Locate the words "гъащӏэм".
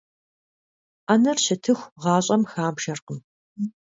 2.01-2.43